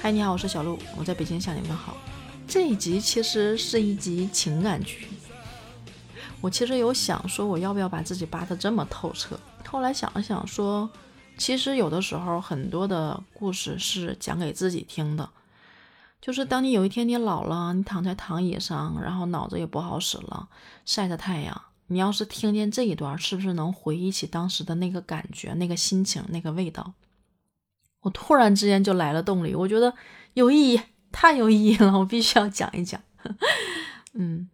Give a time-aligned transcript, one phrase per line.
[0.00, 1.96] 嗨，你好，我是小鹿，我在北京向你们好。
[2.46, 5.08] 这一集其实是一集情感剧。
[6.40, 9.38] 我其实有想说，我要不要把自己扒得这么透彻？
[9.66, 10.88] 后来想了想，说
[11.36, 15.28] 其实有的时候很多的故事是讲给自己听的。
[16.22, 20.48] 就是当你有一天你老了，你躺在躺椅上，然后脑子也不好使了，
[20.86, 26.92] 晒着太阳，你要是听见这一段，是不是能回忆起当时的那个感觉、那个心情、那个味道？
[28.00, 29.92] 我突然之间就来了动力，我觉得
[30.34, 30.80] 有意义，
[31.10, 33.00] 太有意义了，我必须要讲一讲。
[34.14, 34.48] 嗯，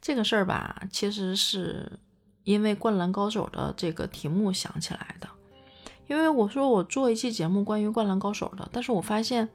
[0.00, 1.98] 这个事儿吧，其实是
[2.44, 5.28] 因为《灌篮高手》的这个题目想起来的。
[6.06, 9.48] 因为我说我做一期节目关于《灌篮高手》的，但是我发现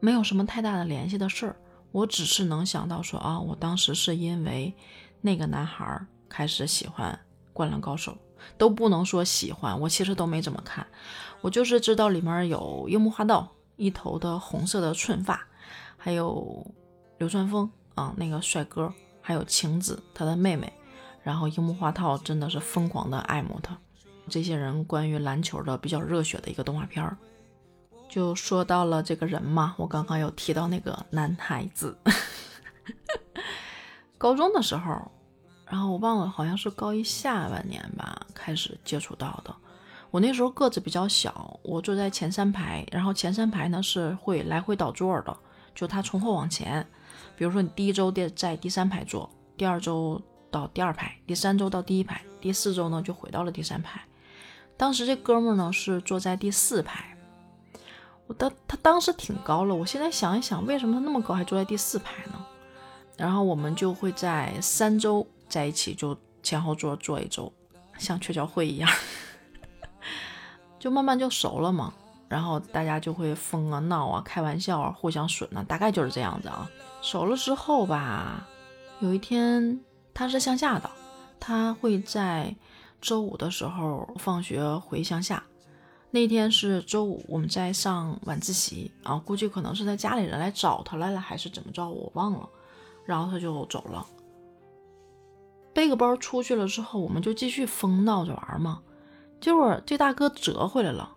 [0.00, 1.56] 没有什么太大的联系的事儿。
[1.92, 4.74] 我只是能想到说啊，我当时是因为
[5.20, 7.12] 那个男孩开始喜欢
[7.52, 8.12] 《灌篮高手》。
[8.58, 10.86] 都不能说喜欢，我其实都没怎么看，
[11.40, 15.46] 我就是知道里面有樱木花道一头的红色的寸发，
[15.96, 16.66] 还有
[17.18, 20.72] 流川枫啊那个帅哥，还有晴子他的妹妹，
[21.22, 23.76] 然后樱木花道真的是疯狂的爱慕他，
[24.28, 27.16] 这些人关于篮球的比较热血的一个动画片儿，
[28.08, 31.96] 就说到了这个人嘛，我刚刚有提到那个男孩子，
[34.18, 35.10] 高中的时候。
[35.72, 39.56] 然后我忘了，好像是高一下半年吧，开始接触到的。
[40.10, 45.34] 我那时候个子比较小，我坐在前三排，然后前三排呢是会来回倒座的，
[45.74, 46.86] 就他从后往前。
[47.38, 50.20] 比如说你第一周在在第三排坐，第二周
[50.50, 53.98] 到第二排，第三周到第一排，第四周呢就回到了第三排。
[54.76, 57.16] 当时这哥们呢是坐在第四排，
[58.26, 62.44] 我当他当时挺高了，我现在想一想，为什么他那么高还坐在第四排呢？
[63.16, 65.26] 然后我们就会在三周。
[65.52, 67.52] 在一起就前后桌坐一周，
[67.98, 68.90] 像雀交会一样，
[70.80, 71.92] 就慢慢就熟了嘛。
[72.26, 76.66] 然后大家就会疯啊闹啊开玩笑啊互相损啊，大概就是这样子啊。
[77.02, 78.48] 熟了之后吧，
[79.00, 79.78] 有一天
[80.14, 80.90] 他是乡下的，
[81.38, 82.56] 他会在
[83.02, 85.42] 周五的时候放学回乡下。
[86.10, 92.48] 那天是周五，我们在上晚自习啊，估计可能是他家里人来找他来了，还是怎么着，我忘了。
[93.04, 94.06] 然后他就走了。
[95.72, 98.80] 背个包出去了之后，我们就继续疯闹着玩嘛。
[99.40, 101.16] 结果这大哥折回来了。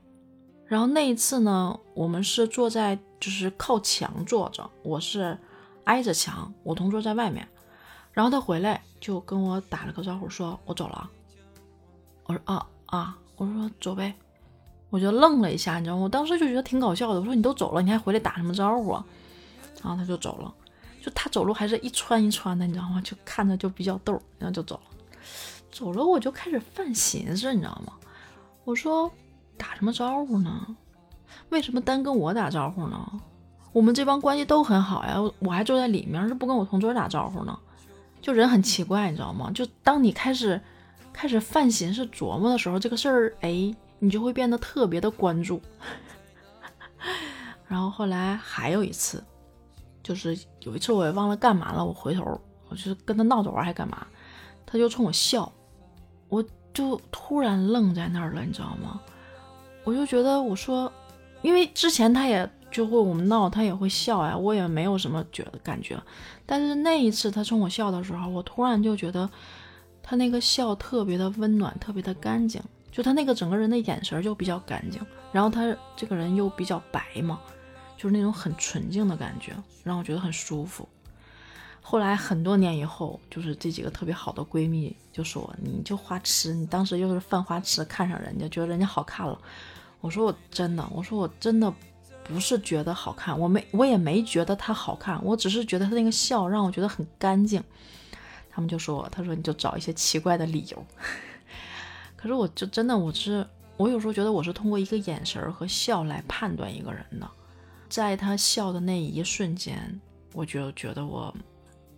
[0.66, 5.38] 然后那一次呢，我们是坐在就是靠墙坐着，我是
[5.84, 7.48] 挨着墙，我同桌在外面。
[8.12, 11.10] 然后他回来就跟我打了个招呼，说我走了。
[12.26, 14.16] 我说啊啊，我说走呗。
[14.90, 16.04] 我就愣了一下，你知道吗？
[16.04, 17.20] 我当时就觉得挺搞笑的。
[17.20, 19.06] 我说你都走了，你还回来打什么招呼啊？
[19.84, 20.54] 然后他就走了。
[21.06, 23.00] 就他走路还是一穿一穿的，你知道吗？
[23.02, 24.82] 就看着就比较逗，然后就走了。
[25.72, 27.94] 走了我就开始犯寻思，你知道吗？
[28.64, 29.12] 我说
[29.56, 30.76] 打什么招呼呢？
[31.50, 33.22] 为什么单跟我打招呼呢？
[33.72, 37.56] 我们这帮关系都很好呀，我还坐在里面，是不跟我同桌打招呼呢？
[38.20, 39.52] 就人很奇怪，你知道吗？
[39.54, 40.60] 就当你开始
[41.14, 45.62] 开始犯寻思琢磨的时候，这个事儿哎，你就会变得特别的关注。
[47.68, 49.24] 然后后来还有一次。
[50.06, 52.40] 就是有一次我也忘了干嘛了，我回头
[52.70, 54.06] 我就是跟他闹着玩还干嘛，
[54.64, 55.52] 他就冲我笑，
[56.30, 59.02] 我就突然愣在那儿了，你知道吗？
[59.84, 60.92] 我就觉得我说，
[61.42, 66.00] 因为之前他也就会我们闹，他也会笑呀，我也没有什么觉得感觉，
[66.46, 69.28] 但是那一次他冲我笑的时候，我突然就觉得
[70.04, 72.62] 他那个笑特别的温暖，特别的干净，
[72.92, 75.02] 就他那个整个人的眼神就比较干净，
[75.32, 77.40] 然后他这个人又比较白嘛。
[78.06, 79.52] 就是那种很纯净的感觉，
[79.84, 80.88] 让我觉得很舒服。
[81.82, 89.36] 后来很多年以后，就是这几个特别好的闺蜜就说：“你就花痴，你当时又是犯花痴，看上人家，觉得人家好看了。”
[90.02, 91.74] 我说：“我真的，我说我真的
[92.24, 97.64] 不是觉得好看，我没，我也没觉得她好看，我只是觉得她那个笑让我觉得很干净。”
[98.54, 100.86] 他们就说：“他说你就找一些奇怪的理由。
[102.16, 107.28] ”可是我就真的，我是我有时候觉得我是通过一个眼神和笑来判断一个人的。
[107.90, 110.00] 在他笑的那一瞬间，
[110.34, 111.34] 我就觉得我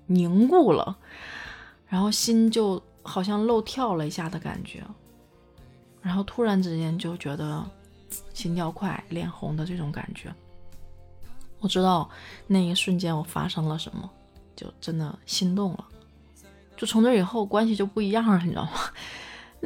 [0.05, 0.97] 凝固了，
[1.87, 4.83] 然后心就好像漏跳了一下的感觉，
[6.01, 7.63] 然后突然之间就觉得
[8.33, 10.33] 心跳快、脸红的这种感觉。
[11.59, 12.09] 我知道
[12.45, 14.09] 那一瞬间我发生了什么，
[14.55, 15.87] 就真的心动了。
[16.75, 18.71] 就从那以后关系就不一样了，你知道吗？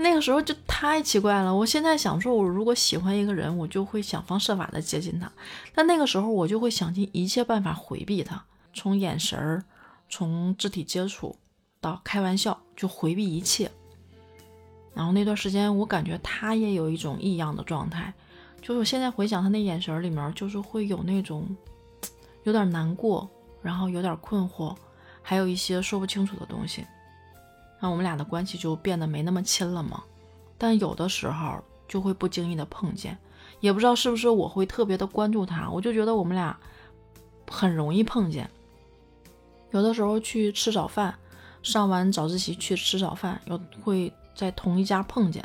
[0.01, 1.55] 那个时候就太奇怪了。
[1.55, 5.31] 我现在想说，我如果喜欢一个人，我就会想方设法的接近他。
[5.73, 8.43] 但那个时候，我就会想尽一切办法回避他，
[8.73, 9.63] 从眼神儿，
[10.09, 11.35] 从肢体接触
[11.79, 13.71] 到开玩笑，就回避一切。
[14.93, 18.13] 然后那段时间，我感觉他也有一种异样的状态，
[18.61, 21.47] 就是我现在回想他那眼神里面，就是会有那种
[22.43, 23.29] 有点难过，
[23.61, 24.75] 然后有点困惑，
[25.21, 26.85] 还有一些说不清楚的东西。
[27.81, 30.01] 那我们俩的关系就变得没那么亲了嘛。
[30.57, 33.17] 但有的时候就会不经意的碰见，
[33.59, 36.55] 也不知道是不是我会特别的关注他，我就觉得我们俩
[37.49, 38.49] 很容易碰见。
[39.71, 41.13] 有的时候去吃早饭，
[41.63, 45.43] 上完早自习去吃早饭，有会在同一家碰见，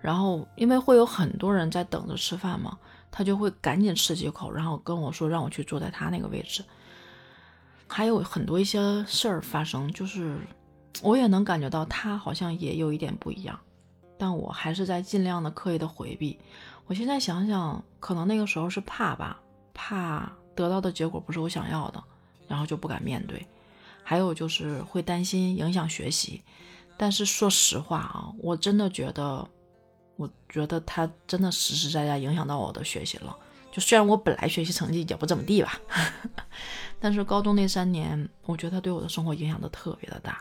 [0.00, 2.78] 然后因为会有很多人在等着吃饭嘛，
[3.10, 6.62] 他就会赶紧吃几口，然后跟我说让我去坐在他那个位置。
[7.88, 10.38] 还有很多一些事儿发生，就是
[11.02, 13.58] 我也能感觉到他好像也有一点不一样，
[14.18, 16.38] 但我还是在尽量的刻意的回避。
[16.86, 19.40] 我现在想想，可能那个时候是怕吧，
[19.74, 22.02] 怕得到的结果不是我想要的。
[22.48, 23.44] 然后就不敢面对，
[24.04, 26.40] 还有就是会担心影响学习。
[26.96, 29.44] 但是说实话啊，我真的觉得，
[30.14, 33.36] 我觉得他真的实实在在影响到我的学习了。
[33.72, 35.80] 就虽然我本来学习成绩也不怎么地吧，
[37.00, 40.40] 但是高中那三年，我觉得他对我的生活影响的特别的大。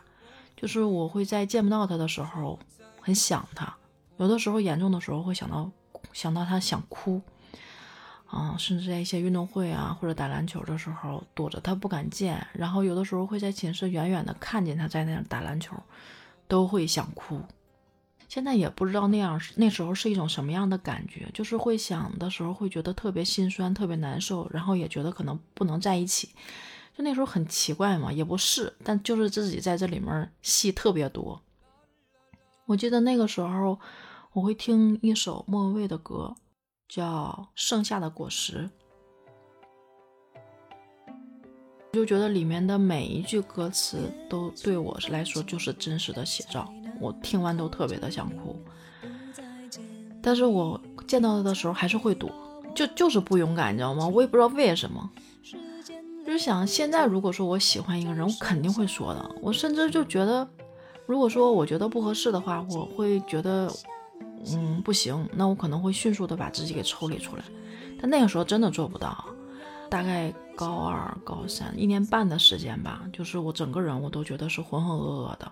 [0.66, 2.58] 就是我会在见不到他的时候
[3.00, 3.72] 很想他，
[4.18, 5.70] 有的时候严重的时候会想到
[6.12, 7.22] 想到他想哭。
[8.26, 15.76] 啊，甚至在一些运动会啊，或者打篮球的时候，躲着他不敢见，然后有的时候会在寝室远远的看见他在那打篮球，
[16.48, 17.40] 都会想哭。
[18.28, 26.30] 现在也不知道那样那时候是一种什么样的感觉，就是会想的时候会觉得特别心酸，特别难受，然后也觉得可能不能在一起。
[26.98, 31.42] 就那时候很奇怪嘛，也不是，但就是自己在这里面戏特别多。
[32.66, 33.80] 我记得那个时候，
[34.34, 36.36] 我会听一首莫文蔚的歌。
[36.88, 38.70] 叫盛夏的果实，
[41.92, 43.98] 就觉得里面的每一句歌词
[44.30, 46.72] 都对我来说就是真实的写照，
[47.02, 48.64] 我听完都特别的想哭。
[50.22, 52.32] 但是我见到他的时候还是会躲，
[52.76, 54.08] 就就是不勇敢，你知道吗？
[54.08, 55.10] 我也不知道为什么。
[56.26, 59.36] 就是想现在如果说我喜欢一个人，我肯定会说的。
[59.42, 60.48] 我甚至就觉得，
[61.06, 63.72] 如果说我觉得不合适的话，我会觉得。
[64.54, 67.44] 嗯，不行，那我可能会迅速的把自己给抽离出来，
[68.00, 69.26] 但那个时候真的做不到。
[69.90, 75.52] 大概高二、高三一年半的时间吧，就是我整个人我都觉得是浑浑噩噩的，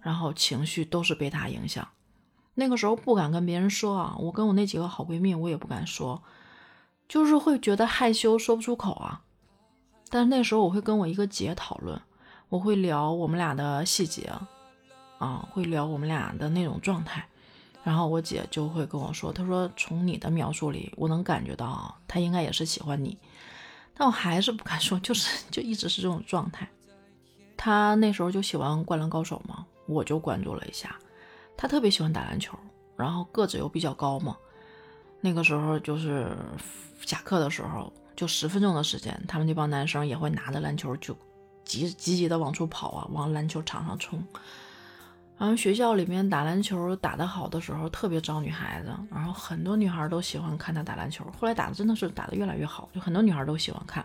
[0.00, 1.86] 然后情绪都是被他影响。
[2.54, 6.20] 那个时候不敢跟别人说啊，我跟我那几个好闺蜜我也不敢说，
[7.08, 9.22] 就是会觉得害羞说不出口啊。
[10.14, 12.00] 但是那时候我会跟我一个姐讨论，
[12.48, 14.32] 我会聊我们俩的细节，
[15.18, 17.26] 啊，会聊我们俩的那种状态。
[17.82, 23.18] 然后我姐就会跟我说：“她说从你的描述里，我能感觉到他应该也是喜欢你，
[23.92, 26.68] 但我还是不敢说，就是 就一直是这种状态。
[27.56, 30.96] 他那时候就喜欢《灌篮高手》嘛，我就关注了一下。
[31.56, 32.56] 他特别喜欢打篮球，
[32.96, 34.36] 然后个子又比较高嘛。
[35.20, 36.30] 那个时候就是
[37.04, 41.16] 下课的时候，就十分钟的时间，他们那帮男生也会拿着篮球就
[41.64, 44.22] 急急急的往出跑啊，往篮球场上冲。”
[45.36, 51.24] 然后学校里面打篮球打得好的时候特别招女孩子，然后很多女孩都喜欢看他打篮球。
[51.40, 54.04] 后来打的真的是打得越来越好，就很多女孩都喜欢看。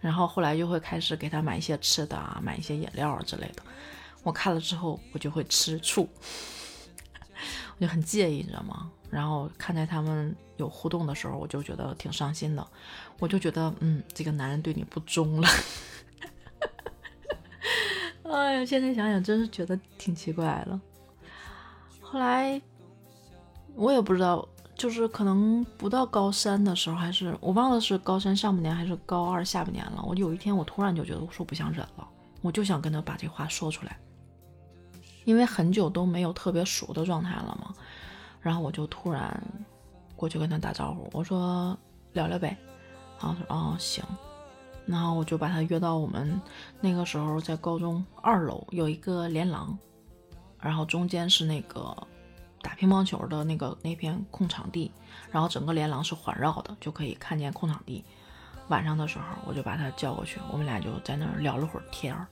[0.00, 3.62] 然后后来就会开始给他买一些吃的啊，买一些饮料啊之类的。
[4.24, 6.08] 我看了之后，我就会吃醋，
[7.78, 8.90] 我就很介意，你知道吗？
[9.14, 12.66] 然后看在他们有互动的时候，我就觉得挺伤心的。
[13.20, 15.48] 我就觉得，嗯，这个男人对你不忠了。
[18.28, 20.80] 哎呀，现在想想真是觉得挺奇怪了。
[22.00, 22.60] 后来
[23.76, 30.02] 我也不知道，就是可能不到高三的时候，还是我忘了是高三上半年还是高二下半年了。
[30.02, 32.08] 我有一天我突然就觉得，我说不想忍了，
[32.40, 33.96] 我就想跟他把这话说出来，
[35.24, 37.74] 因为很久都没有特别熟的状态了嘛。
[38.44, 39.42] 然后我就突然
[40.14, 41.76] 过去跟他打招呼，我说
[42.12, 42.56] 聊聊呗。
[43.18, 44.04] 然后他说哦行。
[44.86, 46.38] 然后我就把他约到我们
[46.78, 49.76] 那个时候在高中二楼有一个连廊，
[50.60, 51.96] 然后中间是那个
[52.60, 54.92] 打乒乓球的那个那片空场地，
[55.30, 58.04] 然后整个连廊是环绕的，就可以看见空场地。
[58.68, 62.26] 晚上的时候我就把他叫过去，我们俩就在那儿聊了会儿天儿。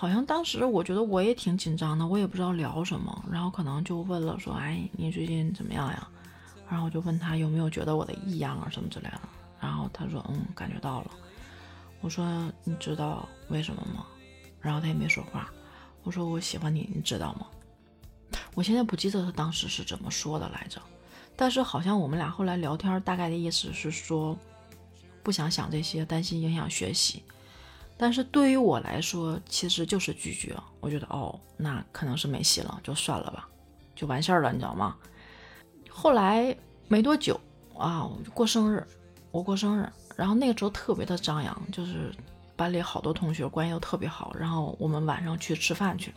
[0.00, 6.08] 好像当时我觉得我也挺紧张的，我也不知道聊什么，然后可能就问了说：“哎，你最近怎么样呀？”
[6.70, 9.20] 然后我就问他有没有觉得我的异样啊什么之类的。
[9.60, 11.10] 然后他说：“嗯，感觉到了。”
[12.00, 14.06] 我说：“你知道为什么吗？”
[14.58, 15.52] 然后他也没说话。
[16.02, 17.46] 我说：“我喜欢你，你知道吗？”
[18.56, 20.80] 我现在不记得他当时是怎么说的来着，
[21.36, 24.34] 但是好像我们俩后来聊天，大概的意思是说
[25.22, 27.22] 不想想这些，担心影响学习。
[28.02, 30.56] 但是对于我来说，其实就是拒绝。
[30.80, 33.46] 我觉得哦，那可能是没戏了，就算了吧，
[33.94, 34.96] 就完事儿了，你知道吗？
[35.90, 36.56] 后来
[36.88, 37.38] 没多久
[37.76, 38.82] 啊，我就过生日。
[39.30, 42.10] 我过生日，然后那个时候特别的张扬，就是
[42.56, 46.14] 班里好多同学关系都特别好，然后我们晚上去吃饭去，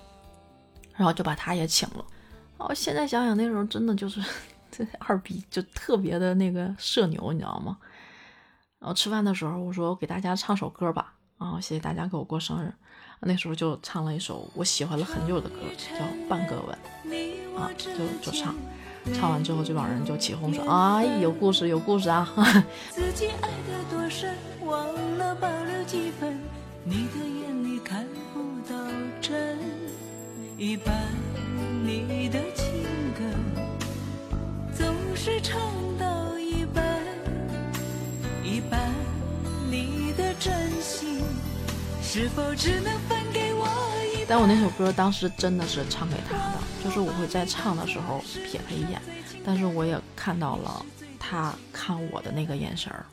[0.95, 2.05] 然后就把他也请了。
[2.59, 4.23] 哦，现在想想那时候真的就是
[4.71, 7.77] 这二逼，就特别的那个社牛，你知道吗？
[8.79, 11.13] 然后吃饭的时候我说我给大家唱首歌吧，
[11.43, 12.73] 啊，谢谢大家给我过生日。
[13.19, 16.77] 那时候就唱了一首我喜欢了很久的歌，叫《半个吻》，
[17.57, 18.55] 啊，就就唱。
[19.13, 22.25] 唱完之后，这帮人就起哄说：“哎，有故事，有故事啊！”
[22.89, 24.33] 自己爱的多深，
[24.65, 26.39] 忘了保留几分。
[26.85, 28.77] 你的眼里看不到
[29.19, 29.59] 真，
[30.57, 30.95] 一半
[31.83, 32.83] 你的情
[33.17, 33.23] 歌
[34.73, 35.59] 总是唱
[35.99, 37.03] 到一半，
[38.41, 38.89] 一半
[40.43, 41.23] 真心
[42.01, 43.65] 是否只能分给我
[44.13, 46.59] 一但我那首歌当时真的是唱给他的。
[46.83, 48.21] 就是我会在唱的时候
[48.51, 49.01] 瞥他一眼，
[49.45, 50.85] 但是我也看到了
[51.17, 53.05] 他看我的那个眼神儿。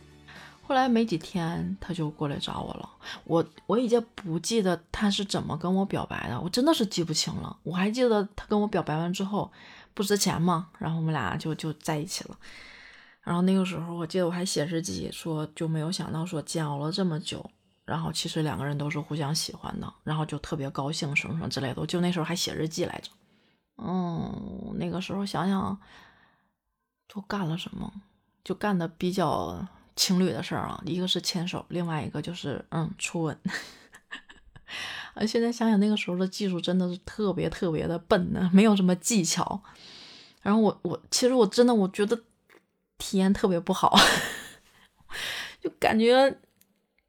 [0.61, 2.91] 后来没几天，他就过来找我了。
[3.23, 7.57] 我我已经不记得他是怎么跟我表白的，我真的是记不清了。
[7.63, 9.53] 我还记得他跟我表白完之后
[9.95, 12.37] 不值钱嘛，然后我们俩就就在一起了。
[13.23, 17.49] 然后那个时候，我记得我还写日记说，就没有想到说煎熬了这么久，
[17.85, 21.81] 然后其实两个人都是互相喜欢的，然后就特别高兴什么什么之类的。
[21.81, 23.11] 我就那时候还写日记来着。
[23.83, 25.79] 嗯，那个时候想想，
[27.09, 27.93] 都干了什么？
[28.43, 33.39] 就干的比较情侣的事儿啊，一个是牵手，另外一个就是嗯初吻。
[35.15, 39.63] 啊， 现在想想那个时候的技术真的是特别特别的笨呢，没有什么技巧。
[40.41, 42.19] 然后我我其实我真的我觉得
[43.01, 43.99] 体验特别不好，
[45.61, 46.39] 就感觉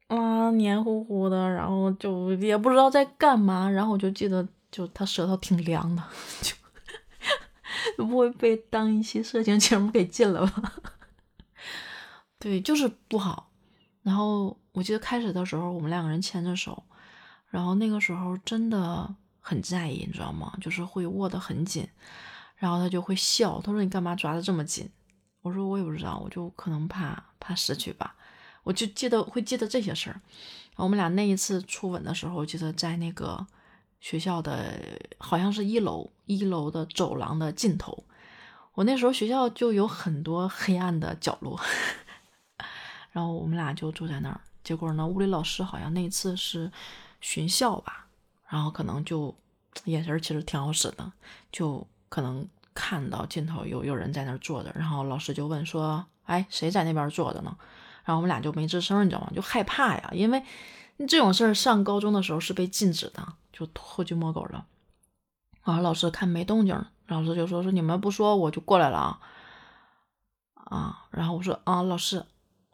[0.08, 3.70] 啊黏糊糊的，然后就也不知道在干嘛。
[3.70, 6.02] 然后我就记得，就他舌头挺凉的，
[6.42, 6.56] 就。
[7.96, 10.72] 不会被当一期色情节目给禁了吧？
[12.38, 13.50] 对，就是不好。
[14.02, 16.82] 然后我记得开始的时候，我们两个人牵着手，
[17.48, 20.52] 然后那个时候真的很在意，你知道吗？
[20.60, 21.88] 就是会握得很紧，
[22.56, 24.90] 然后他就会笑，他说：“你干嘛抓得这么紧？”
[25.42, 28.14] 我说：“我也不知道，我就可能怕怕失去吧。”
[28.64, 30.20] 我就记得会记得这些事儿。
[30.76, 33.46] 我们俩那一次初吻的时候，我记得在那个。
[34.00, 34.82] 学校的
[35.18, 38.02] 好像是一楼，一楼的走廊的尽头。
[38.74, 41.60] 我那时候学校就有很多黑暗的角落，
[43.12, 44.40] 然后我们俩就住在那儿。
[44.64, 46.68] 结果呢，物理老师好像那一次是
[47.20, 48.08] 巡校吧，
[48.48, 49.32] 然后可能就
[49.84, 51.12] 眼神其实挺好使的，
[51.52, 52.44] 就可能
[52.74, 57.56] 看到尽头有有人在那儿坐着，然后老师就问说：“哎，谁在那边坐着呢？”
[58.04, 59.30] 然后我们俩就没吱声，你知道吗？
[59.34, 60.42] 就害怕呀，因为
[61.08, 63.34] 这种事儿上高中的时候是被禁止的。
[63.52, 64.64] 就偷鸡摸狗的，
[65.62, 66.74] 然后老师看没动静，
[67.06, 69.20] 老师就说说你们不说我就过来了啊
[70.54, 72.24] 啊，然后我说啊老师，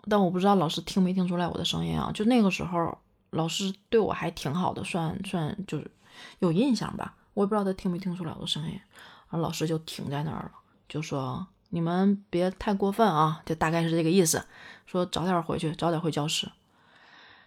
[0.09, 2.13] 但我不知道老师听没听出来我的声音啊。
[2.15, 2.97] 就那个时候
[3.31, 5.91] 老师对我还挺好的，算算就是
[6.39, 8.81] 有印象吧，我也不知道他听没听出来我的声音。
[9.29, 10.53] 然后老师就停在那儿了，
[10.89, 14.45] 就说你们别太过分啊，就大概是这个意思，
[14.87, 16.49] 说早点回去，早点回教室。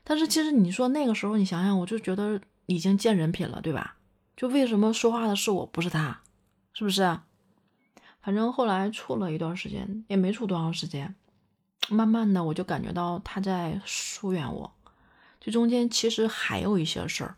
[0.03, 2.41] 但是其实你说那个时候你想想，我就觉得。
[2.67, 3.97] 已经见人品了，对吧？
[4.37, 6.21] 就为什么说话的是我，不是他，
[6.71, 7.19] 是不是？
[8.21, 11.13] 反正后来处了一段时间，也没处多长时间，
[11.89, 14.71] 慢慢的我就感觉到他在疏远我。
[15.41, 17.35] 这中间其实还有一些事儿。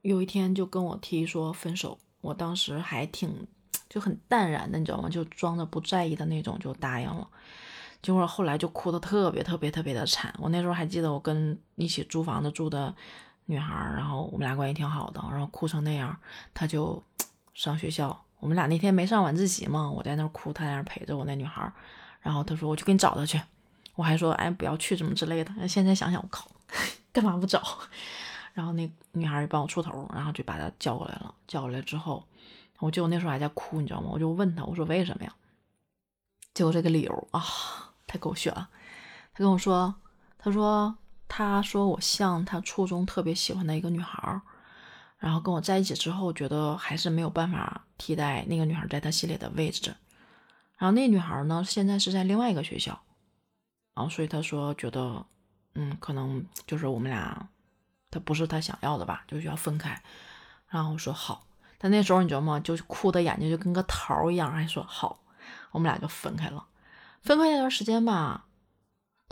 [0.00, 3.46] 有一天就跟我提说分手，我当时还挺
[3.88, 5.08] 就很淡然的，你知道吗？
[5.08, 7.26] 就装着不在意的那种就答应了。
[8.02, 10.34] 结果后来就哭的特别特别特别的惨。
[10.38, 12.94] 我那时候还记得，我跟一起租房子住的。
[13.46, 16.16] 女孩，然后我们俩关系挺好的，然后哭成那样，
[16.54, 17.02] 她就
[17.52, 18.24] 上学校。
[18.38, 21.72] 我们俩那天没上晚自习嘛，我在那儿哭，她在那儿陪着我那女孩。
[22.20, 23.40] 然后她说：“我去给你找她去。”
[23.96, 26.48] 我还说：“哎，不要去，什么之类的。”现在想想，我靠，
[27.12, 27.60] 干嘛不找？
[28.52, 31.34] 然后那女孩就帮我出头，然后就把他叫过来了。
[31.46, 32.24] 叫过来之后，
[32.78, 34.08] 我记得我那时候还在哭，你知道吗？
[34.12, 35.34] 我就问他，我说：“为什么呀？”
[36.54, 37.42] 结果这个理由啊，
[38.06, 38.68] 太狗血了。
[39.32, 39.94] 他跟我说
[40.38, 40.96] ：“他说。”
[41.32, 44.40] 他说我像他初中特别喜欢的一个女孩，
[45.16, 49.94] 然后跟我在一起之后，觉得还是没有办法替代那个女孩在他心里的位置。
[50.76, 53.00] 然后那女孩呢，现在是在另外一个学校，
[53.94, 55.24] 然后所以他说觉得，
[55.76, 57.48] 嗯，可能就是我们俩，
[58.10, 60.02] 他不是他想要的吧，就需要分开。
[60.68, 61.46] 然后我说好，
[61.78, 62.60] 但那时候你知道吗？
[62.60, 65.20] 就哭的眼睛就跟个桃一样，还说好，
[65.70, 66.66] 我们俩就分开了。
[67.22, 68.46] 分开那段时间吧。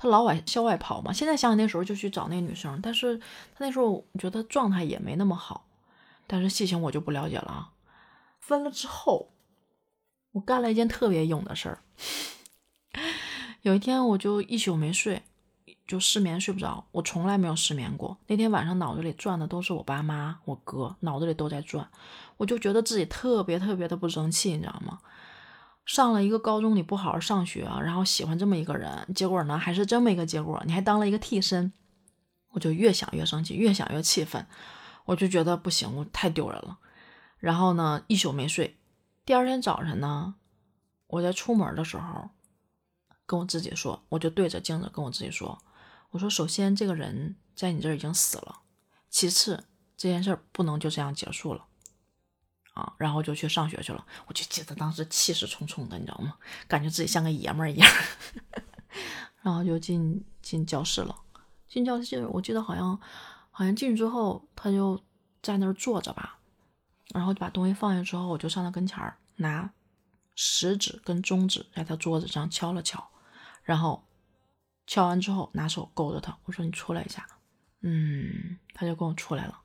[0.01, 5.67] 他老往校外跑嘛，现在想想那时候就去找那女生，但是他那时候我觉得状态也没那么好，
[6.29, 7.73] 但是细情我就不了解了啊。
[8.39, 9.33] 分了之后，
[10.31, 11.83] 我干了一件特别勇的事儿。
[13.63, 15.25] 有一天我就一宿没睡，
[15.89, 16.87] 就失眠睡不着。
[16.93, 18.17] 我从来没有失眠过。
[18.29, 21.89] 那天晚上脑子里转的都是我爸妈、我哥，脑子里都在转。
[22.37, 25.01] 我就觉得自己特别特别的不争气，你知道吗？
[25.87, 31.73] 上了一个高中，你不好好上学，然后喜欢这么一个人，结果呢还是这么一个结果，你还当了一个替身，
[32.51, 34.47] 我就越想越生气，越想越气愤，
[35.07, 36.79] 我就觉得不行，我太丢人了。
[37.39, 38.77] 然后呢，一宿没睡。
[39.25, 40.35] 第二天早晨呢，
[41.07, 42.29] 我在出门的时候，
[43.25, 45.59] 跟我自己说，我就对着镜子跟我自己说，
[46.11, 48.61] 我说首先这个人在你这儿已经死了，
[49.11, 49.65] 其次
[49.97, 51.67] 这件事儿不能就这样结束了。
[52.75, 54.07] 啊，然后就去上学去了。
[54.27, 56.37] 我就记得当时气势冲冲的，你知道吗？
[56.69, 57.91] 感觉自己像个爷们儿一样。
[59.43, 61.15] 然后就进进教室了。
[61.67, 62.97] 进教室，我记得好像
[63.51, 65.03] 好像进去之后，他就
[65.43, 66.39] 在那儿坐着吧。
[67.13, 69.73] 然后就把东西放下之后，我就上他跟前儿，拿
[70.37, 73.11] 食指跟中指在他桌子上敲了敲。
[73.65, 74.07] 然后
[74.89, 77.25] 敲完之后，拿手勾着他，我说：“你出来一下。”
[77.83, 79.61] 嗯，他就跟我出来了。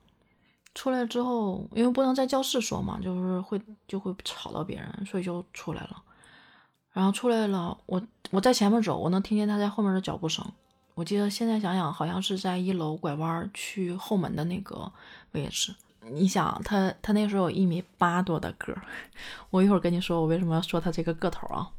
[0.74, 6.02] 出来之后，因为不能在教室说嘛，就是会就会吵到别人，所以就出来了。
[6.92, 8.00] 然后出来了，我
[8.30, 10.44] 我在前面走，我能听见他在后面的脚步声。
[10.94, 14.92] 我记得现在想想，好像是在一楼拐弯去后门的那个
[15.32, 15.74] 位置。
[16.10, 18.82] 你想，他他那时候有一米八多的个儿，
[19.50, 21.70] 我一会儿跟你说我为什么要说他这个个头啊。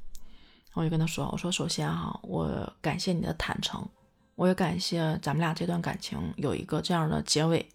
[0.75, 3.87] 我就跟他说，我说首先哈，我感谢你的坦诚，
[4.35, 7.67] 我也感谢咱们俩这段感情有一个这样的结尾。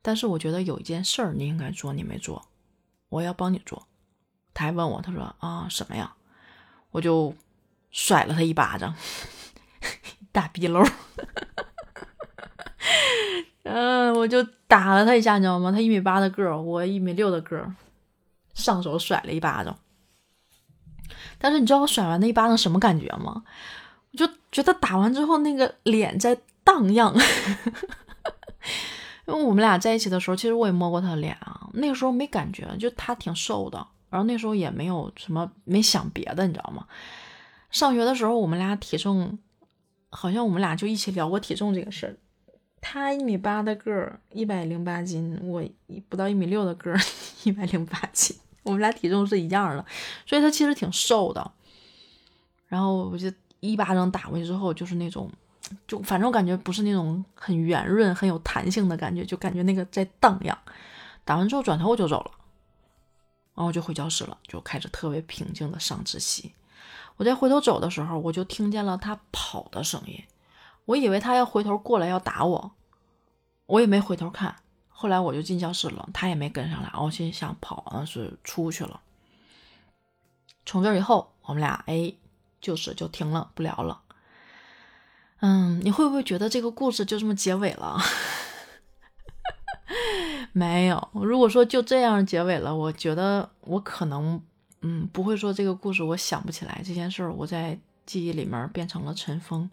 [0.00, 2.46] 但是我觉得有一件事儿你应该做，你没做，
[3.08, 3.86] 我要帮你做。
[4.52, 6.14] 他还问我，他说啊什么呀？
[6.92, 7.34] 我就
[7.90, 8.94] 甩了他一巴掌，
[10.30, 10.84] 大逼漏。
[13.64, 15.72] 嗯，我就打了他一下，你知道吗？
[15.72, 17.74] 他一米八的个儿，我一米六的个儿，
[18.54, 19.76] 上手甩了一巴掌。
[21.38, 23.42] 但是你知道我甩完那一巴掌什么感觉吗？
[24.12, 27.14] 我就觉得打完之后那个脸在荡漾。
[29.26, 33.78] 因为我们俩在一起的时候，其实我也摸过他的脸啊，那个时候没感觉，就他挺瘦的，
[34.10, 36.86] 然后那时候也没有什么，没想别的，你知道吗？
[37.70, 39.38] 上学的时候，我们俩体重，
[40.10, 42.16] 好像我们俩就一起聊过体重这个事儿。
[42.82, 45.64] 他一米八的个儿，一百零八斤，我
[46.10, 47.00] 不到一米六的个儿，
[47.44, 49.86] 一百零八斤，我们俩体重是一样的，
[50.26, 51.52] 所以他其实挺瘦的。
[52.66, 55.30] 然后我就一巴掌打过去之后，就是那种。
[55.88, 60.56] 就反正我感觉不是那种很圆润、很有弹性的感觉，就感觉那个在荡漾。
[61.24, 62.30] 打完之后转头我就走了，
[63.54, 66.52] 然后就回教室了，就开始特别平静的上自习。
[67.16, 70.22] 我在回头走的时候，我就听见了他跑的声音，
[70.84, 72.72] 我以为他要回头过来要打我，
[73.64, 74.56] 我也没回头看。
[74.96, 76.90] 后来我就进教室了，他也没跟上来。
[76.98, 79.00] 我心想跑那是出去了。
[80.64, 82.14] 从这以后，我们俩哎，
[82.60, 84.00] 就是就停了，不聊了。
[85.40, 87.98] 嗯，你会不会觉得这个故事就这么结尾了？
[90.52, 94.40] 没有，如果说就这样结尾了，我觉得我可能，
[94.80, 99.68] 嗯，不会说这个故事我想不起来这件事儿，我在记忆里面变成了尘封。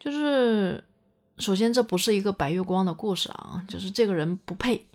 [0.00, 0.82] 就是
[1.38, 4.86] 首先这不是一个白月光的故事啊，就是这个人不配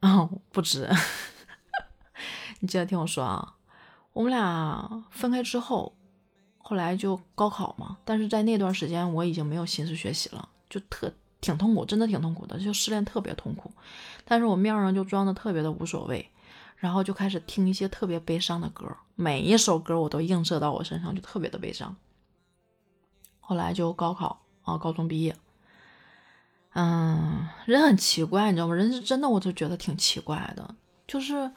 [0.00, 0.88] 啊，不值。
[2.60, 3.56] 你记得听我说啊，
[4.12, 5.94] 我们俩分开之后。
[6.62, 13.72] 后来就高考嘛，但是在那段时间我已经没有心思学习了，就特挺痛苦，真的挺痛苦的，就失恋特别痛苦。
[14.24, 16.30] 但是我面上就装的特别的无所谓，
[16.76, 21.96] 然后就开始听一些特别悲伤的歌，每一首歌我都映射到我身上，就特别的悲伤。
[23.40, 25.34] 后来就高考啊，高中毕业，
[26.74, 28.74] 嗯，人很奇怪，你知道吗？
[28.74, 30.74] 人是真的，我就觉得挺奇怪的，
[31.06, 31.50] 就是。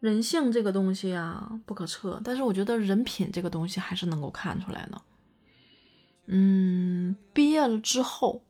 [0.00, 5.02] 人性这个东西啊，不可测，但是我觉得人品这个东西还是能够看出来的。
[6.24, 8.42] 嗯，毕业了之后，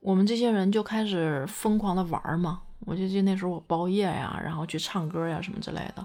[0.00, 2.62] 我们这些人就开始疯狂的玩嘛。
[2.80, 6.04] 我就记得那时候我包夜呀，然后去唱歌呀什么之类的，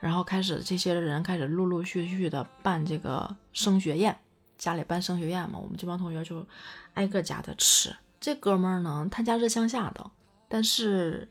[0.00, 4.16] 然后开始这些人开始陆陆续续的办这个升学宴，
[4.56, 6.46] 家里办升学宴嘛，我们这帮同学就
[6.94, 7.94] 挨个家的吃。
[8.24, 10.10] 这哥们儿呢，他家是乡下的，
[10.48, 11.28] 但是。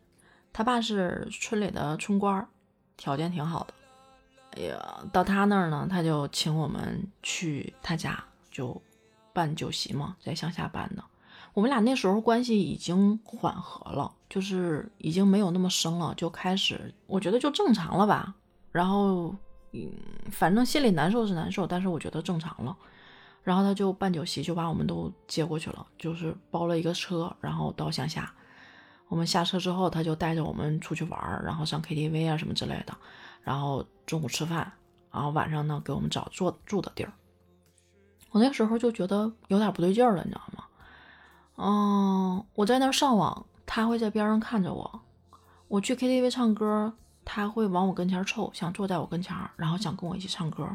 [0.56, 2.48] 他爸是村里的村官，
[2.96, 3.74] 条件挺好的。
[4.52, 8.80] 哎呀，到他那儿呢，他就请我们去他家，就
[9.34, 11.04] 办酒席嘛，在乡下办的。
[11.56, 18.36] 我们俩那时候关系已经缓和了，就是已经没有那么生了，就开始我觉得就正常了吧。
[18.72, 19.36] 然后，
[19.72, 19.92] 嗯，
[20.30, 22.78] 反正心里难受是难受，但是我觉得正常了。
[23.44, 28.34] 然后他就办酒席，就把我们都接过去了，就是包了一个车，然后到乡下。
[29.10, 32.98] 我们下车之后，他就带着我们出去玩然后上 KTV 啊什么之类的，
[33.42, 34.72] 然后中午吃饭，
[35.12, 37.14] 然后晚上呢给我们找住住的地儿。
[38.32, 40.64] 我那时候就觉得有点不对劲了，你知道吗？
[41.56, 45.02] 嗯，我在那儿上网，他会在边上看着我。
[45.68, 50.68] 我去 KTV 唱歌，他会往我跟前凑，想坐在我跟前，然后想跟我一起唱歌。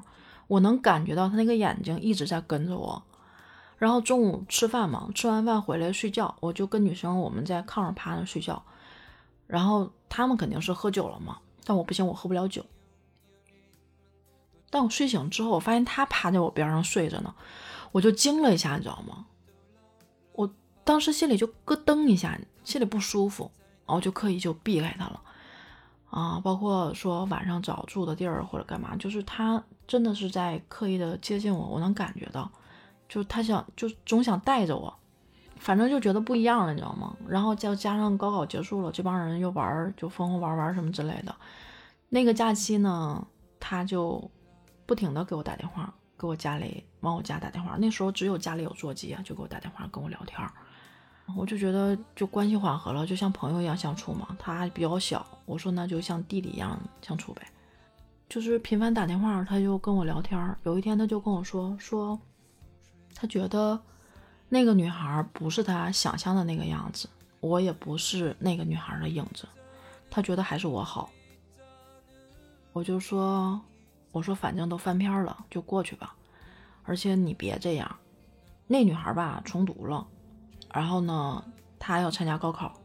[0.48, 3.00] 我能感觉到他那个眼睛一直在跟着我。
[3.76, 8.60] 然后中午吃饭嘛，吃完饭回来睡觉，我就跟女生我们在炕上趴着睡觉。
[9.46, 12.66] 然后他们肯定是喝酒了嘛，但我不行，我喝不了酒。
[14.68, 17.32] 但我睡醒之后，我发现他趴在我边上睡着呢，
[17.92, 19.26] 我就惊了一下，你知道吗？
[20.32, 20.50] 我
[20.82, 23.50] 当时心里就咯噔一下，心里不舒服，
[23.86, 25.22] 然后就刻意就避开他了。
[26.10, 32.48] 啊，包括说晚上找住的地儿或者干嘛，就是他真的是在刻意的接近我，我能感觉到，
[33.08, 34.94] 就他想就总想带着我，
[35.56, 37.16] 反正就觉得不一样了，你知道吗？
[37.26, 41.34] 然后再加上高考结束了，这帮人又玩就疯疯玩玩什么之类的。
[42.10, 43.26] 那个假期呢，
[43.58, 44.30] 他就
[44.84, 47.76] 不停的给我打电话，给我家里往我家打电话。
[47.78, 50.38] 那时候只有家里有座机啊，就给我打电话跟我聊天。
[51.36, 54.36] 我就觉得就关系缓和了，就像朋友一样相处嘛。
[54.38, 57.42] 他比较小，我说那就像弟弟一样相处呗。
[58.28, 60.56] 就是频繁打电话，他就跟我聊天。
[60.64, 62.18] 有一天他就跟我说说，
[63.14, 63.80] 他觉得
[64.50, 67.08] 那个女孩不是他想象的那个样子，
[67.40, 69.48] 我也不是那个女孩的影子。
[70.10, 71.10] 他觉得还是我好。
[72.74, 73.60] 我就说
[74.12, 76.14] 我说反正都翻篇了，就过去吧。
[76.84, 77.96] 而且你别这样，
[78.66, 80.06] 那女孩吧重读了。
[80.72, 81.42] 然后呢，
[81.78, 82.78] 她要参加高考，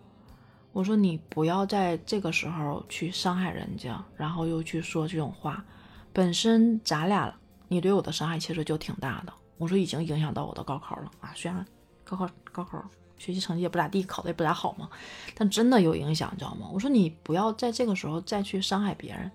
[0.74, 5.64] 我说你不要在这个时候去伤害人家，然后又去说这种话。
[6.12, 7.34] 本身咱俩
[7.68, 9.32] 你对我的伤害其实就挺大的。
[9.58, 11.66] 我说已经影响到我的高考了啊，虽然
[12.04, 12.84] 高考高考
[13.18, 14.90] 学习成绩也不咋地，考的也不咋好嘛，
[15.36, 16.68] 但真的有影响，你知道吗？
[16.74, 19.32] 我说你不要在这个时候再去伤害别人。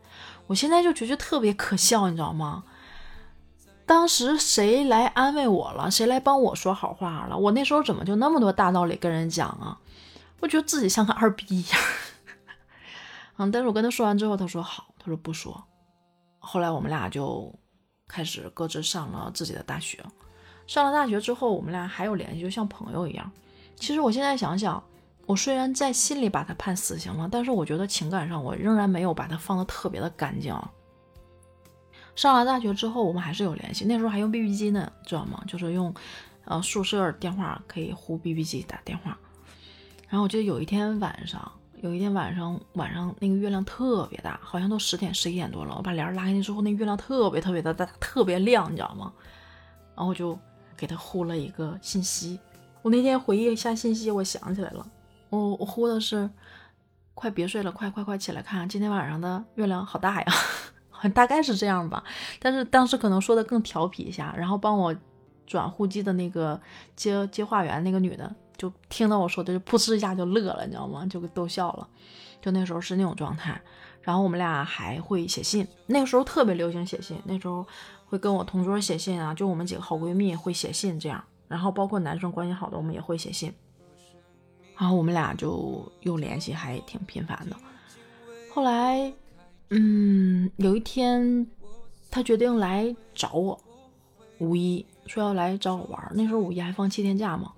[0.49, 2.65] 我现在就觉得特别可笑，你知道吗？
[3.87, 5.91] 当时谁来安慰我了？
[5.91, 7.39] 谁来帮我说好话了？
[7.39, 9.79] 我那时候怎么就那么多大道理跟人讲啊？
[10.41, 11.81] 我觉得自己像个二逼一样。
[13.39, 15.65] 嗯，但是我跟他说完之后，他说好，他说不说。
[16.39, 17.53] 后来我们俩就
[18.07, 20.05] 开始各自上了自己的大学。
[20.67, 23.31] 上了大学之后，我们俩还有联系，就像朋友一样。
[23.77, 24.83] 其实我现在想想，
[25.27, 30.55] 我虽然在心里把他判死刑了，但是我觉得情感上我仍然没有把他放的特别的干净。
[32.17, 33.85] 上了大学之后，我们还是有联系。
[33.85, 35.43] 那时候还用 BB 机呢，知道吗？
[35.47, 35.95] 就是用，
[36.45, 39.17] 呃，宿舍电话可以呼 BB 机打电话。
[40.09, 45.75] 然后我记得有一天晚上，有一天晚上，晚上那个月亮特别大，好像都十点十一点多了。
[45.77, 49.13] 我把帘拉开之后，那月亮特别特别的大，特别亮，你知道吗？
[49.95, 50.39] 然后我就
[50.77, 52.39] 给他呼了一个信息。
[52.83, 54.87] 我那天回忆一下信息，我想起来了，
[55.31, 56.29] 我我呼的是，
[57.15, 60.33] 快别睡了，快快快起来看，今天晚上的月亮好大呀。
[61.15, 62.03] 大概是这样吧，
[62.41, 64.93] 但是当时可能说的更调皮一下，然后帮我
[65.47, 66.61] 转呼机的那个
[66.97, 71.07] 接接话员那个女的，就听到我说的就噗嗤一下就乐了，你知道吗？
[71.07, 71.89] 就给逗笑了。
[72.43, 73.59] 就那时候是那种状态，
[74.03, 77.67] 然后我们俩还会写信，那个时候特别流行写信，那时候
[78.05, 83.53] 会跟我同桌写信啊，就我们几个好闺蜜会写信这样，然后包括男生关系好的我们也会写信，
[84.77, 87.57] 然后我们俩就又联系还挺频繁的，
[88.53, 89.13] 后来。
[89.71, 91.47] 嗯，有一天，
[92.11, 93.61] 他决定来找我，
[94.39, 96.11] 五一说要来找我玩。
[96.15, 97.53] 那时候五一还放七天假嘛，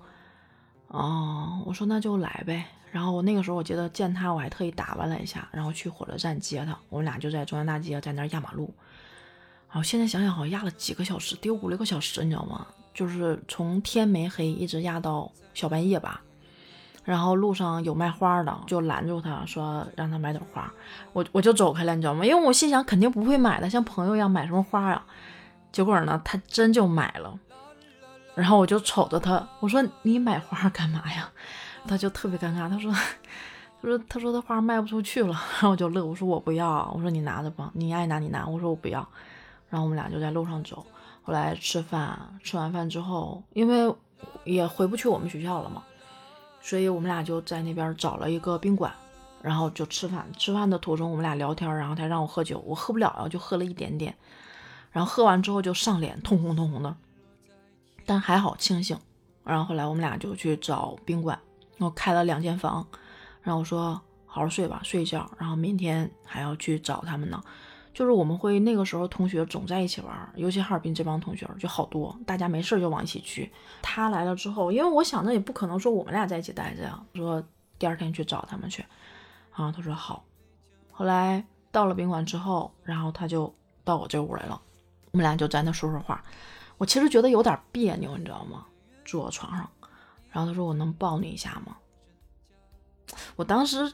[0.91, 2.65] 哦，我说那就来呗。
[2.91, 6.77] 然后我那个时候我记得见他，我还特意打扮了一下，然后去火车站接他。
[6.89, 8.73] 我们俩就在中央大街在那儿压马路。
[9.69, 12.67] 然后现在想想，好像压了几个小时，得有五六个小时，你知道吗？
[12.93, 16.21] 就是从天没黑一直压到小半夜吧。
[17.05, 20.71] 然后路上有卖花的，就拦住他说让他买点花，
[21.13, 22.25] 我我就走开了，你知道吗？
[22.25, 25.01] 因为我心想肯定不会买的，像朋友一样买什么花呀？
[25.71, 27.39] 结果呢，他真就买了。
[28.33, 31.29] 然后我就瞅着他，我说你买花干嘛呀？
[31.87, 32.91] 他就特别尴尬，他说
[33.81, 35.33] 他说他说他花卖不出去了。
[35.53, 39.05] 然后我就乐，我说我不要，我说你拿着吧，你爱拿你拿，我说我不要。
[39.69, 40.85] 然后我们俩就在路上走，
[41.23, 43.93] 后来吃饭，吃完饭之后，因为
[44.43, 45.83] 也回不去我们学校了嘛。
[46.61, 48.93] 所以我们俩就在那边找了一个宾馆，
[49.41, 50.25] 然后就吃饭。
[50.37, 54.15] 吃饭的途中，我们俩聊天，然后他让我喝酒，我喝不了，然后就喝了一点点。
[54.91, 56.95] 然后喝完之后就上脸通红通红的，
[58.05, 58.97] 但还好清醒。
[59.43, 61.37] 然后后来我们俩就去找宾馆，
[61.79, 62.85] 我开了两间房，
[63.41, 67.41] 然后我说好好睡吧，睡一觉，然后明天还要去找他们呢。
[67.93, 73.51] 就是我们会那个时候同学总在一起玩，尤其哈尔滨这帮同学就好多，大家没事就往一起去。
[73.81, 77.43] 他来了之后，因为我想着也不可能说我们俩在一起待着呀，说
[77.77, 78.85] 第二天去找他们去。
[79.51, 80.23] 啊，他说好。
[80.91, 84.61] 后来到了宾馆之后，然后他就到我这屋来了，
[85.11, 86.23] 我们俩就在那说说话。
[86.81, 88.65] 我其实觉得有点别扭，你知道吗？
[89.05, 89.69] 坐床上，
[90.31, 91.77] 然后他说我能抱你一下吗？
[93.35, 93.93] 我当时，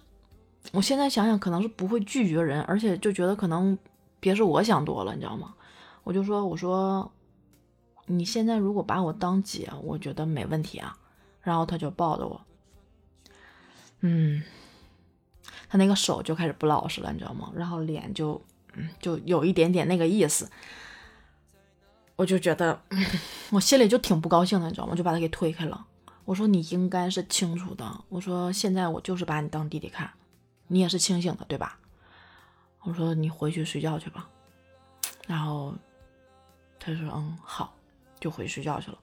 [0.71, 3.77] 我现在想想可能是不会拒绝人，而且就觉得可能
[4.21, 5.53] 别是我想多了，你知道吗？
[6.05, 7.11] 我就说我说
[8.05, 10.97] 你现在如果把我当姐，我觉得没问题啊。
[11.41, 12.39] 然后他就抱着我，
[13.99, 14.41] 嗯，
[15.67, 17.51] 他那个手就开始不老实了，你知道吗？
[17.53, 18.41] 然后脸就
[18.75, 20.49] 嗯就有一点点那个意思。
[22.17, 22.81] 我就觉得，
[23.51, 24.95] 我心里就挺不高兴的，你知道吗？
[24.95, 25.85] 就把他给推开了。
[26.25, 27.89] 我说你应该是清楚的。
[28.09, 30.09] 我说现在我就是把你当弟弟看，
[30.67, 31.77] 你也是清醒的，对吧？
[32.81, 34.27] 我说你回去睡觉去吧。
[35.27, 35.73] 然后
[36.79, 37.73] 他说嗯好，
[38.19, 38.97] 就回去睡觉去了。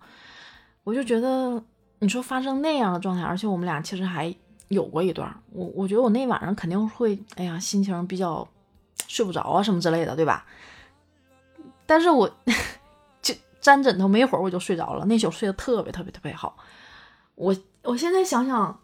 [0.82, 1.62] 我就觉得
[2.00, 4.34] 你说发生那样的状态，而且我们俩其实还
[4.68, 8.46] 有过一段，我我觉得我那晚上肯定会，哎呀，心情比较
[9.06, 10.44] 睡不着啊什么之类的，对吧？
[11.86, 12.28] 但是我。
[13.64, 16.54] 沾枕头没一会儿我就睡着了，那宿睡得特别特别特别好。
[17.34, 18.78] 我我现在想想，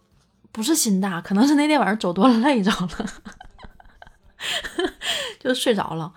[0.51, 3.07] 不是心大，可能是那天晚上走多了累着了，
[5.39, 6.15] 就睡着了。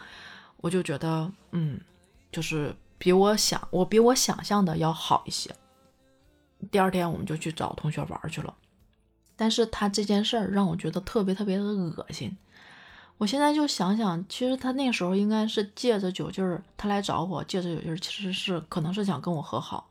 [0.61, 1.77] 我就觉得，嗯，
[2.31, 5.53] 就是比我想我比我想象的要好一些。
[6.71, 8.55] 第二天我们就去找同学玩去了，
[9.35, 12.37] 但是他这件事儿让我觉得特别特别的恶心。
[13.23, 19.89] 我现在就想想，其实他那时候应该是借着酒劲儿，他来找我，借着酒劲儿，其实是可能是想跟我和好。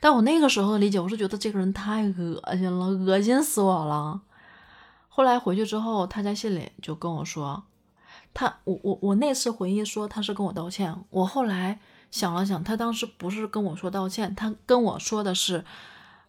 [0.00, 4.22] 但我那个时候的理解，我是觉得这个人太恶心了，恶心死我了。
[5.10, 7.64] 后来回去之后，他在信里就跟我说，
[8.32, 10.96] 他我我我那次回忆说他是跟我道歉。
[11.10, 11.78] 我后来
[12.10, 15.62] 想了想，他当时不是跟我说道歉，他跟我说的是，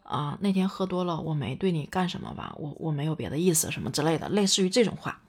[0.04, 5.22] 啊那天喝多了，我没对你干什么吧，我我没有别的意思什么之类的，类似于这种话。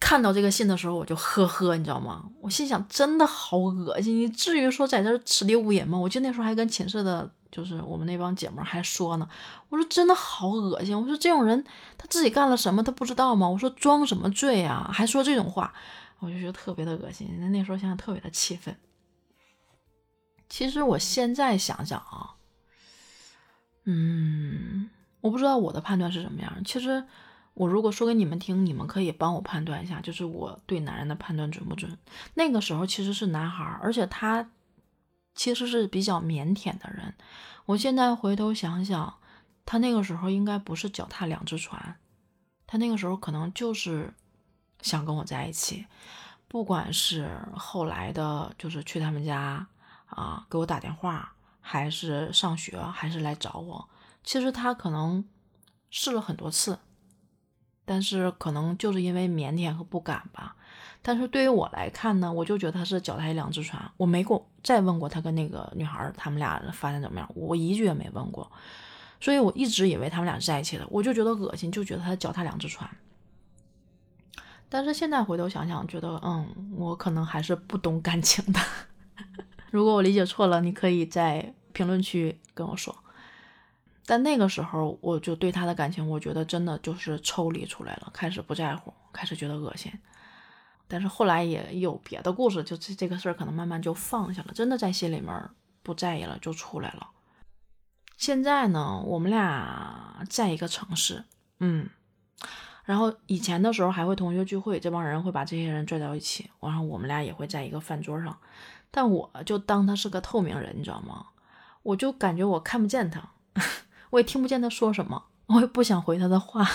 [0.00, 2.24] 看到这个信的时候，我就呵呵，你知道吗？
[2.40, 5.98] 我心想，真的好恶心，你至于说在这此地无银吗？
[5.98, 9.28] 我记得那时候还跟寝室的，就是我们那帮姐妹还说呢，
[9.68, 11.64] 我说真的好恶心，我说这种人
[11.96, 13.48] 他自己干了什么他不知道吗？
[13.48, 15.74] 我说装什么醉啊，还说这种话，
[16.20, 17.36] 我就觉得特别的恶心。
[17.40, 18.76] 那那时候想想特别的气愤。
[20.48, 22.36] 其实我现在想想啊，
[23.84, 24.88] 嗯，
[25.20, 26.62] 我不知道我的判断是什么样。
[26.64, 27.04] 其实。
[27.58, 31.98] 我如果说给你们听，你们可以帮我判断一下，就是我对男人的判断准不准？
[32.34, 34.48] 那个时候其实是男孩，而且他
[35.34, 37.12] 其实是比较腼腆的人。
[37.66, 39.12] 我现在回头想想，
[39.66, 41.96] 他那个时候应该不是脚踏两只船，
[42.64, 44.14] 他那个时候可能就是
[44.80, 45.84] 想跟我在一起。
[46.46, 49.66] 不管是后来的，就是去他们家
[50.06, 53.88] 啊，给我打电话，还是上学，还是来找我，
[54.22, 55.24] 其实他可能
[55.90, 56.78] 试了很多次。
[57.88, 60.54] 但是可能就是因为腼腆和不敢吧。
[61.00, 63.90] 但是对于我来看呢，我就觉得他是脚踏两只船。
[63.96, 68.50] 我没过再问过他跟那个女孩他们俩发展怎么样，我一句也没问过。
[69.20, 72.88] 所以我一直以为他们俩在一起的，我就觉得恶心，就觉得他脚踏两只船。
[74.68, 76.46] 但是现在回头想想，觉得嗯，
[76.76, 78.60] 我可能还是不懂感情的。
[79.70, 82.94] 如果我理解错了，你可以在评论区跟我说。
[84.10, 89.92] 但那个时候，我就对他的感情，我觉得真的就是抽离出来了，开始不在乎，开始觉得恶心。
[90.86, 95.50] 但是后来也有别的故事，就这这个事儿可能慢慢就放下了，真的在心里面
[95.82, 97.08] 不在意了，就出来了。
[98.16, 101.24] 现在呢，我们俩在一个城市，
[101.60, 101.90] 嗯，
[102.84, 108.38] 然后以前的时候还会同学聚会，这帮人会把这些人拽到一起，然后我们俩也会在一个饭桌上，
[108.90, 111.26] 但我就当他是个透明人，你知道吗？
[111.82, 113.32] 我就感觉我看不见他。
[114.10, 116.68] 我也听不见他说什么，我也不想回他的话，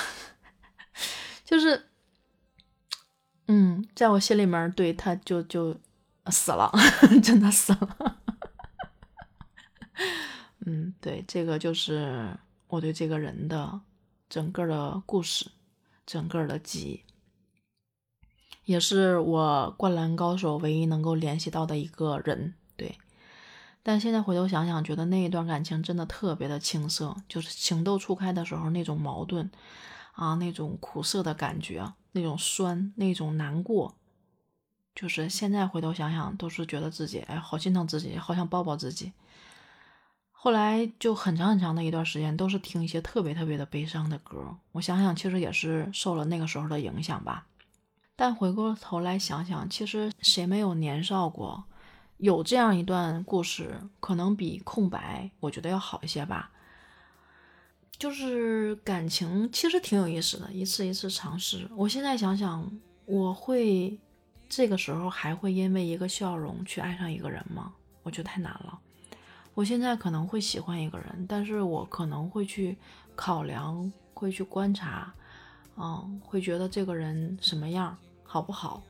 [1.44, 1.90] 就是，
[3.48, 5.76] 嗯，在我心里面对他就就
[6.28, 6.72] 死了，
[7.24, 8.20] 真的死了。
[10.66, 13.82] 嗯，对，这个就是我对这个人的
[14.30, 15.52] 整个的故事，
[16.06, 17.04] 整个的记
[18.66, 22.98] 忆，也是我灌篮高手唯一能够联系到的一个人，对。
[23.86, 29.52] 但现在回头想想，觉得那一段感情真的特别的青涩，就是情窦初开的时候那种矛盾
[30.14, 33.94] 啊，那种苦涩的感觉，那种酸，那种难过，
[34.96, 39.12] 就是现在回头想想，都是觉得自己哎，好心疼自己，好想抱抱自己。
[40.32, 44.58] 后来就很长很长的一段时间，都是听一些特别特别的悲伤的歌。
[44.72, 47.48] 我想想，其实也是受了那个时候的影响吧。
[48.16, 51.66] 但回过头来想想，其实谁没有年少过？
[52.24, 56.50] 有这样一段故事，可能比空白，我觉得要好一些吧。
[57.98, 61.70] 就是感情其实挺有意思的，一次一次尝试。
[61.76, 62.72] 我现在想想，
[63.04, 64.00] 我会
[64.48, 67.74] 这个时候还会因为一个笑容去爱上一个人吗？
[68.04, 68.80] 我觉得太难了。
[69.54, 72.78] 我现在可能会喜欢一个人，但是我可能会去
[73.18, 75.14] 考量，会去观察，
[75.76, 78.82] 嗯，会觉得这个人什么样，好不好，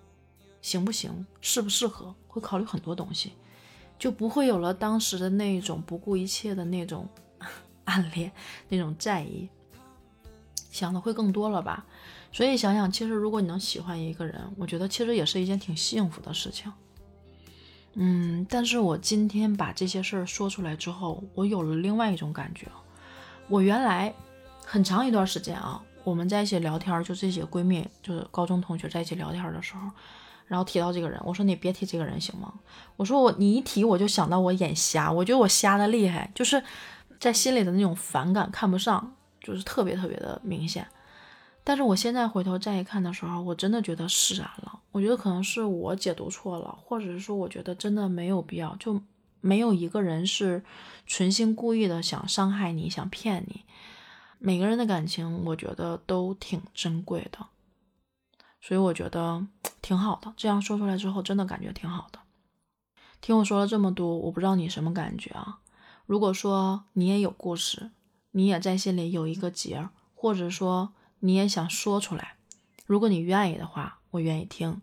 [0.61, 3.33] 行不行，适不适合，会考虑很多东西，
[3.99, 7.07] 就不会有了当时的那种不顾一切的那种
[7.85, 8.31] 暗恋，
[8.69, 9.47] 那种在意，
[10.71, 11.85] 想的会更多了吧。
[12.31, 16.73] 所以想想，其实如果你能喜欢一个人，我觉得其实也是一件挺幸福的事情。
[17.93, 22.65] 嗯，但是我今天把这些事儿说出来之后，我有了另外一种感觉。
[23.47, 24.11] 我原来
[24.65, 29.91] 很长一段时间啊，我们在一起聊天，就这些闺蜜，就是高中同学在一起聊天的时候，
[30.47, 32.53] 然后提到这个人，我说你别提这个人行吗？
[32.95, 36.61] 我说我你一提我就想到我眼瞎，我觉得我瞎的厉害，就是
[37.19, 40.85] 在心里的那种反感，看不上，就是特别特别的明显。
[41.63, 44.79] 但是我现在回头再一看的时候，我真的觉得释然了。
[44.91, 49.01] 我觉得可能是我解读错了，或者是说，我觉得真的没有必要，就
[49.39, 50.61] 没有一个人是
[51.07, 53.63] 存心故意的想伤害你、想骗你。
[54.39, 57.39] 每个人的感情，我觉得都挺珍贵的，
[58.63, 59.45] 所以我觉得
[59.81, 60.33] 挺好的。
[60.37, 62.19] 这样说出来之后，真的感觉挺好的。
[63.21, 65.59] 听我说了这么多，我不知道你什么感觉啊？
[66.05, 67.91] 如果说你也有故事，
[68.31, 70.93] 你也在心里有一个结，或者说。
[71.25, 72.35] 你也想说出来，
[72.85, 74.81] 如果你愿意的话，我愿意听；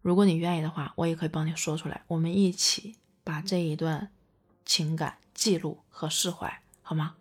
[0.00, 2.02] 如果你愿意的话，我也可以帮你说出来。
[2.08, 4.10] 我们一起把这一段
[4.64, 7.14] 情感记录和释怀，好吗？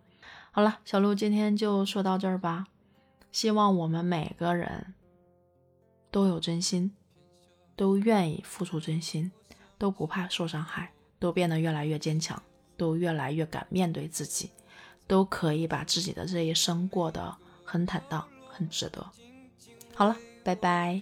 [0.51, 2.65] 好了，小鹿今天就说到这儿吧。
[3.31, 4.95] 希望我们每个人
[6.11, 6.91] 都有真心，
[7.75, 9.31] 都愿意付出真心，
[9.77, 12.41] 都不怕受伤害，都变得越来越坚强，
[12.77, 14.51] 都越来越敢面对自己，
[15.07, 18.27] 都可以把自己的这一生过得很坦荡。
[18.53, 19.09] 很值得。
[19.95, 21.01] 好了，拜拜。